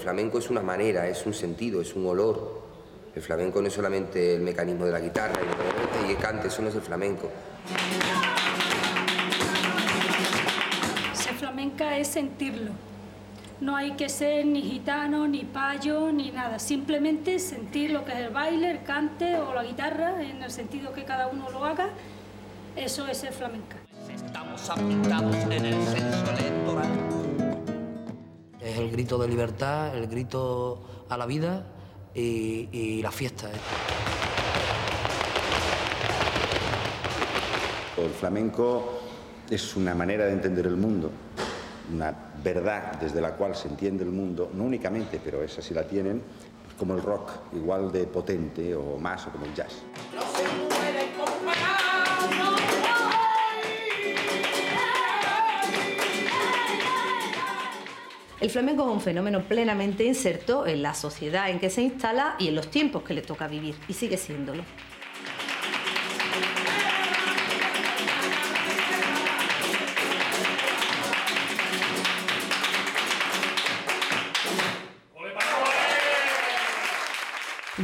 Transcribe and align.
flamenco 0.00 0.38
es 0.38 0.50
una 0.50 0.62
manera, 0.62 1.06
es 1.06 1.24
un 1.26 1.34
sentido, 1.34 1.80
es 1.80 1.94
un 1.94 2.06
olor. 2.06 2.60
El 3.14 3.22
flamenco 3.22 3.60
no 3.60 3.68
es 3.68 3.74
solamente 3.74 4.34
el 4.34 4.42
mecanismo 4.42 4.86
de 4.86 4.92
la 4.92 5.00
guitarra 5.00 5.40
y 6.06 6.10
el 6.10 6.16
cante, 6.16 6.48
eso 6.48 6.62
no 6.62 6.68
es 6.68 6.74
el 6.74 6.80
flamenco. 6.80 7.28
Ser 11.12 11.34
flamenca 11.34 11.96
es 11.96 12.08
sentirlo. 12.08 12.72
No 13.60 13.76
hay 13.76 13.92
que 13.92 14.08
ser 14.08 14.46
ni 14.46 14.62
gitano, 14.62 15.28
ni 15.28 15.44
payo, 15.44 16.10
ni 16.10 16.30
nada. 16.30 16.58
Simplemente 16.58 17.38
sentir 17.38 17.90
lo 17.90 18.04
que 18.04 18.12
es 18.12 18.18
el 18.18 18.30
baile, 18.30 18.70
el 18.70 18.82
cante 18.84 19.38
o 19.38 19.52
la 19.52 19.62
guitarra, 19.64 20.22
en 20.22 20.42
el 20.42 20.50
sentido 20.50 20.94
que 20.94 21.04
cada 21.04 21.26
uno 21.26 21.50
lo 21.50 21.64
haga. 21.64 21.88
Eso 22.74 23.06
es 23.06 23.18
ser 23.18 23.32
flamenca. 23.32 23.76
Estamos 24.14 24.70
apuntados 24.70 25.36
en 25.50 25.66
el 25.66 25.74
grito 29.10 29.22
de 29.22 29.28
libertad, 29.28 29.96
el 29.96 30.06
grito 30.06 30.78
a 31.08 31.16
la 31.16 31.26
vida 31.26 31.66
y, 32.14 33.02
la 33.02 33.10
fiesta. 33.10 33.48
¿eh? 33.48 33.56
El 37.96 38.10
flamenco 38.10 39.00
es 39.50 39.74
una 39.74 39.96
manera 39.96 40.26
de 40.26 40.32
entender 40.34 40.68
el 40.68 40.76
mundo, 40.76 41.10
una 41.92 42.14
verdad 42.44 43.00
desde 43.00 43.20
la 43.20 43.32
cual 43.32 43.56
se 43.56 43.66
entiende 43.66 44.04
el 44.04 44.10
mundo, 44.10 44.52
no 44.54 44.62
únicamente, 44.62 45.20
pero 45.24 45.42
esa 45.42 45.60
sí 45.60 45.74
la 45.74 45.82
tienen, 45.82 46.22
como 46.78 46.94
el 46.94 47.02
rock, 47.02 47.32
igual 47.54 47.90
de 47.90 48.06
potente 48.06 48.76
o 48.76 48.96
más, 48.96 49.26
o 49.26 49.30
como 49.30 49.44
el 49.44 49.54
jazz. 49.54 49.82
El 58.40 58.48
flamenco 58.48 58.84
es 58.84 58.90
un 58.90 59.02
fenómeno 59.02 59.42
plenamente 59.42 60.02
inserto 60.02 60.66
en 60.66 60.80
la 60.80 60.94
sociedad 60.94 61.50
en 61.50 61.60
que 61.60 61.68
se 61.68 61.82
instala 61.82 62.36
y 62.38 62.48
en 62.48 62.54
los 62.54 62.70
tiempos 62.70 63.02
que 63.02 63.12
le 63.12 63.20
toca 63.20 63.46
vivir, 63.46 63.74
y 63.86 63.92
sigue 63.92 64.16
siéndolo. 64.16 64.62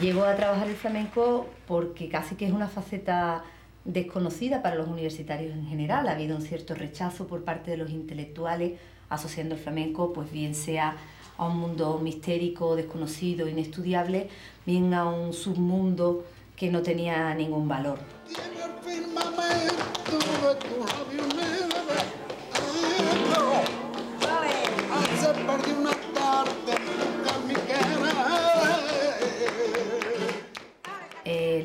Llegó 0.00 0.22
a 0.22 0.36
trabajar 0.36 0.68
el 0.68 0.76
flamenco 0.76 1.48
porque 1.66 2.08
casi 2.08 2.36
que 2.36 2.46
es 2.46 2.52
una 2.52 2.68
faceta 2.68 3.42
desconocida 3.84 4.62
para 4.62 4.76
los 4.76 4.86
universitarios 4.86 5.52
en 5.52 5.66
general. 5.66 6.06
Ha 6.08 6.12
habido 6.12 6.36
un 6.36 6.42
cierto 6.42 6.76
rechazo 6.76 7.26
por 7.26 7.42
parte 7.42 7.72
de 7.72 7.76
los 7.76 7.90
intelectuales 7.90 8.78
asociando 9.14 9.54
el 9.54 9.60
flamenco, 9.60 10.12
pues 10.12 10.30
bien 10.30 10.54
sea 10.54 10.96
a 11.36 11.46
un 11.46 11.58
mundo 11.58 11.98
mistérico, 12.02 12.76
desconocido, 12.76 13.48
inestudiable, 13.48 14.28
bien 14.66 14.94
a 14.94 15.06
un 15.06 15.32
submundo 15.32 16.24
que 16.56 16.70
no 16.70 16.82
tenía 16.82 17.34
ningún 17.34 17.66
valor. 17.66 17.98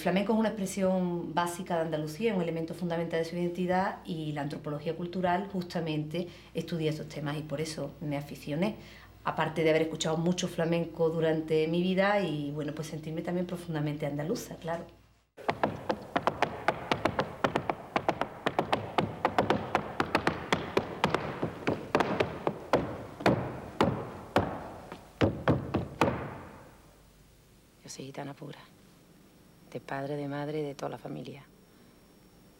Flamenco 0.00 0.32
es 0.32 0.38
una 0.38 0.48
expresión 0.48 1.34
básica 1.34 1.76
de 1.76 1.82
Andalucía, 1.82 2.34
un 2.34 2.42
elemento 2.42 2.74
fundamental 2.74 3.20
de 3.20 3.24
su 3.24 3.36
identidad 3.36 3.98
y 4.04 4.32
la 4.32 4.42
antropología 4.42 4.96
cultural 4.96 5.48
justamente 5.52 6.28
estudia 6.54 6.90
estos 6.90 7.08
temas 7.08 7.36
y 7.36 7.42
por 7.42 7.60
eso 7.60 7.92
me 8.00 8.16
aficioné. 8.16 8.76
Aparte 9.24 9.62
de 9.62 9.70
haber 9.70 9.82
escuchado 9.82 10.16
mucho 10.16 10.48
flamenco 10.48 11.10
durante 11.10 11.68
mi 11.68 11.82
vida 11.82 12.20
y 12.20 12.50
bueno, 12.52 12.74
pues 12.74 12.88
sentirme 12.88 13.22
también 13.22 13.46
profundamente 13.46 14.06
andaluza, 14.06 14.56
claro. 14.56 14.84
Yo 27.82 27.88
soy 27.88 28.06
gitana 28.06 28.34
pura 28.34 28.58
de 29.72 29.80
padre, 29.80 30.16
de 30.16 30.28
madre, 30.28 30.62
de 30.62 30.74
toda 30.74 30.90
la 30.90 30.98
familia. 30.98 31.44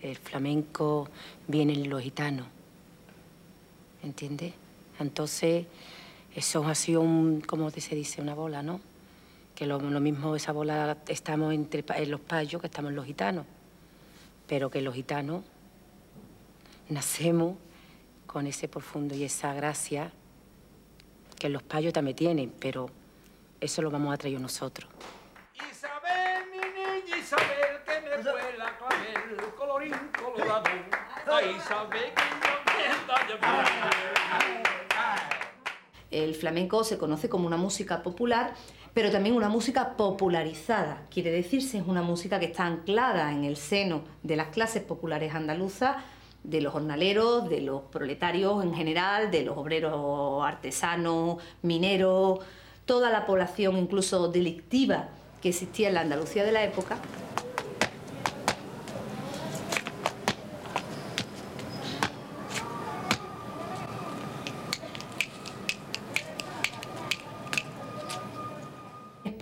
El 0.00 0.16
flamenco 0.16 1.08
viene 1.46 1.74
en 1.74 1.88
los 1.88 2.02
gitanos, 2.02 2.46
¿entiendes? 4.02 4.52
Entonces, 4.98 5.66
eso 6.34 6.66
ha 6.66 6.74
sido, 6.74 7.00
un, 7.00 7.40
como 7.40 7.70
se 7.70 7.94
dice, 7.94 8.20
una 8.20 8.34
bola, 8.34 8.62
¿no? 8.62 8.80
Que 9.54 9.66
lo, 9.66 9.78
mismo, 9.78 10.34
esa 10.34 10.52
bola 10.52 10.98
estamos 11.08 11.52
entre 11.52 11.84
en 11.96 12.10
los 12.10 12.20
payos 12.20 12.60
que 12.60 12.66
estamos 12.66 12.92
los 12.92 13.04
gitanos, 13.04 13.46
pero 14.48 14.70
que 14.70 14.80
los 14.80 14.94
gitanos 14.94 15.44
nacemos 16.88 17.56
con 18.26 18.46
ese 18.46 18.66
profundo 18.66 19.14
y 19.14 19.24
esa 19.24 19.52
gracia 19.54 20.10
que 21.38 21.48
los 21.48 21.62
payos 21.62 21.92
también 21.92 22.16
tienen, 22.16 22.52
pero 22.58 22.88
eso 23.60 23.82
lo 23.82 23.90
vamos 23.90 24.14
a 24.14 24.16
traer 24.16 24.40
nosotros. 24.40 24.88
El 36.10 36.34
flamenco 36.34 36.84
se 36.84 36.98
conoce 36.98 37.28
como 37.28 37.46
una 37.46 37.56
música 37.56 38.02
popular, 38.02 38.54
pero 38.92 39.10
también 39.10 39.34
una 39.34 39.48
música 39.48 39.96
popularizada. 39.96 41.02
Quiere 41.10 41.30
decirse, 41.30 41.78
es 41.78 41.86
una 41.86 42.02
música 42.02 42.38
que 42.38 42.46
está 42.46 42.66
anclada 42.66 43.32
en 43.32 43.44
el 43.44 43.56
seno 43.56 44.02
de 44.22 44.36
las 44.36 44.48
clases 44.48 44.82
populares 44.82 45.34
andaluzas, 45.34 45.96
de 46.44 46.60
los 46.60 46.72
jornaleros, 46.72 47.48
de 47.48 47.60
los 47.60 47.82
proletarios 47.82 48.62
en 48.64 48.74
general, 48.74 49.30
de 49.30 49.42
los 49.42 49.56
obreros 49.56 50.44
artesanos, 50.44 51.42
mineros, 51.62 52.40
toda 52.84 53.10
la 53.10 53.24
población 53.24 53.78
incluso 53.78 54.28
delictiva 54.28 55.08
que 55.40 55.50
existía 55.50 55.88
en 55.88 55.94
la 55.94 56.00
Andalucía 56.02 56.44
de 56.44 56.52
la 56.52 56.64
época. 56.64 56.98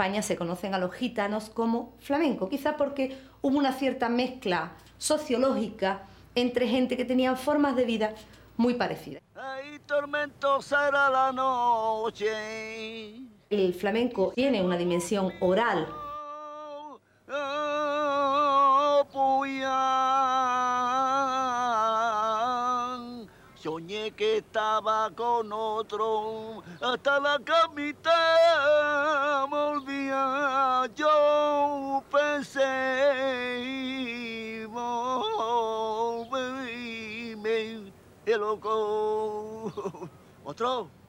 España 0.00 0.22
se 0.22 0.34
conocen 0.34 0.72
a 0.72 0.78
los 0.78 0.94
gitanos 0.94 1.50
como 1.50 1.92
flamenco, 1.98 2.48
quizá 2.48 2.78
porque 2.78 3.18
hubo 3.42 3.58
una 3.58 3.74
cierta 3.74 4.08
mezcla 4.08 4.72
sociológica 4.96 6.06
entre 6.34 6.66
gente 6.68 6.96
que 6.96 7.04
tenía 7.04 7.36
formas 7.36 7.76
de 7.76 7.84
vida 7.84 8.14
muy 8.56 8.72
parecidas. 8.72 9.22
la 10.90 11.32
noche 11.34 13.14
el 13.50 13.74
flamenco 13.74 14.32
tiene 14.34 14.62
una 14.62 14.78
dimensión 14.78 15.34
oral. 15.40 15.86
Soñé 23.56 24.12
que 24.12 24.38
estaba 24.38 25.10
con 25.10 25.52
otro, 25.52 26.62
hasta 26.80 27.20
la 27.20 27.38
camita 27.44 28.39
¿Otro? 40.44 40.88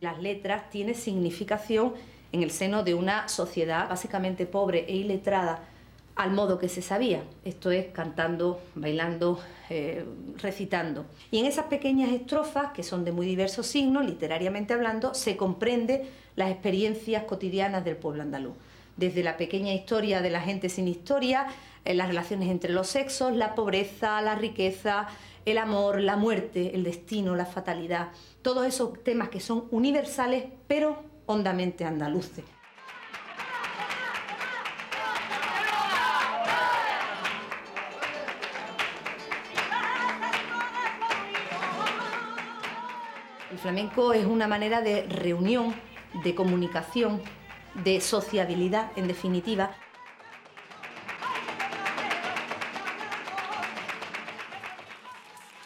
Las 0.00 0.20
letras 0.20 0.70
tienen 0.70 0.94
significación 0.94 1.94
en 2.32 2.42
el 2.42 2.50
seno 2.50 2.82
de 2.82 2.94
una 2.94 3.28
sociedad 3.28 3.88
básicamente 3.88 4.44
pobre 4.44 4.84
e 4.88 4.96
iletrada 4.96 5.68
al 6.16 6.30
modo 6.30 6.58
que 6.58 6.68
se 6.68 6.80
sabía, 6.80 7.24
esto 7.44 7.72
es 7.72 7.86
cantando, 7.86 8.60
bailando, 8.76 9.40
eh, 9.68 10.04
recitando. 10.40 11.06
Y 11.30 11.40
en 11.40 11.46
esas 11.46 11.66
pequeñas 11.66 12.12
estrofas, 12.12 12.72
que 12.72 12.84
son 12.84 13.04
de 13.04 13.10
muy 13.10 13.26
diversos 13.26 13.66
signos, 13.66 14.04
literariamente 14.04 14.74
hablando, 14.74 15.12
se 15.14 15.36
comprende 15.36 16.08
las 16.36 16.50
experiencias 16.50 17.24
cotidianas 17.24 17.84
del 17.84 17.96
pueblo 17.96 18.22
andaluz. 18.22 18.54
Desde 18.96 19.22
la 19.22 19.36
pequeña 19.36 19.72
historia 19.72 20.22
de 20.22 20.30
la 20.30 20.40
gente 20.40 20.68
sin 20.68 20.86
historia, 20.86 21.46
eh, 21.84 21.94
las 21.94 22.08
relaciones 22.08 22.48
entre 22.48 22.72
los 22.72 22.88
sexos, 22.88 23.36
la 23.36 23.54
pobreza, 23.54 24.20
la 24.22 24.36
riqueza, 24.36 25.08
el 25.44 25.58
amor, 25.58 26.00
la 26.00 26.16
muerte, 26.16 26.74
el 26.74 26.84
destino, 26.84 27.34
la 27.34 27.46
fatalidad, 27.46 28.08
todos 28.42 28.66
esos 28.66 29.02
temas 29.02 29.28
que 29.28 29.40
son 29.40 29.66
universales 29.70 30.44
pero 30.66 31.02
hondamente 31.26 31.84
andaluces. 31.84 32.44
El 43.50 43.58
flamenco 43.58 44.12
es 44.12 44.26
una 44.26 44.48
manera 44.48 44.80
de 44.80 45.02
reunión 45.04 45.74
de 46.24 46.34
comunicación, 46.34 47.22
de 47.74 48.00
sociabilidad, 48.00 48.90
en 48.96 49.08
definitiva. 49.08 49.74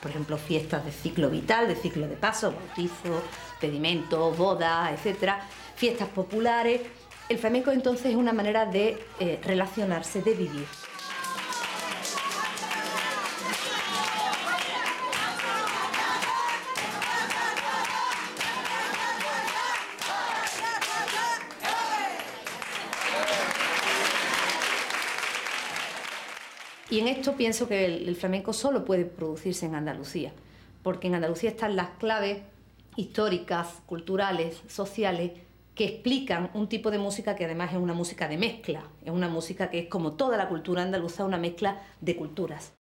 Por 0.00 0.10
ejemplo, 0.10 0.36
fiestas 0.36 0.84
de 0.84 0.92
ciclo 0.92 1.30
vital, 1.30 1.66
de 1.66 1.76
ciclo 1.76 2.06
de 2.06 2.16
paso, 2.16 2.52
bautizo, 2.52 3.22
pedimento, 3.60 4.30
boda, 4.32 4.92
etc. 4.92 5.34
Fiestas 5.76 6.08
populares. 6.08 6.82
El 7.28 7.38
flamenco 7.38 7.70
entonces 7.70 8.06
es 8.06 8.16
una 8.16 8.34
manera 8.34 8.66
de 8.66 9.02
eh, 9.18 9.40
relacionarse, 9.42 10.20
de 10.20 10.34
vivir. 10.34 10.66
Y 26.94 27.00
en 27.00 27.08
esto 27.08 27.32
pienso 27.32 27.66
que 27.66 27.86
el, 27.86 28.14
flamenco 28.14 28.52
solo 28.52 28.84
puede 28.84 29.04
producirse 29.04 29.66
en 29.66 29.74
Andalucía, 29.74 30.30
porque 30.84 31.08
en 31.08 31.16
Andalucía 31.16 31.50
están 31.50 31.74
las 31.74 31.88
claves 31.98 32.38
históricas, 32.94 33.82
culturales, 33.84 34.62
sociales, 34.68 35.32
que 35.74 35.86
explican 35.86 36.52
un 36.54 36.68
tipo 36.68 36.92
de 36.92 36.98
música 36.98 37.34
que 37.34 37.46
además 37.46 37.72
es 37.72 37.78
una 37.78 37.94
música 37.94 38.28
de 38.28 38.38
mezcla, 38.38 38.84
es 39.04 39.10
una 39.10 39.28
música 39.28 39.70
que 39.70 39.80
es 39.80 39.88
como 39.88 40.12
toda 40.12 40.36
la 40.36 40.48
cultura 40.48 40.84
andaluza, 40.84 41.24
una 41.24 41.36
mezcla 41.36 41.82
de 42.00 42.14
culturas. 42.14 42.70